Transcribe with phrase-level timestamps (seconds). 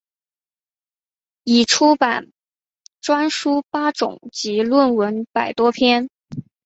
[1.43, 2.31] 已出版
[3.01, 6.09] 专书八种及论文百多篇。